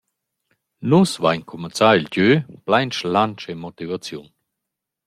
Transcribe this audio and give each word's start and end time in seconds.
«Nus 0.91 1.11
vain 1.23 1.41
cumanzà 1.49 1.89
il 1.99 2.05
gö 2.15 2.29
plain 2.65 2.89
schlatsch 2.97 3.45
e 3.51 3.53
motivaziun. 3.65 4.27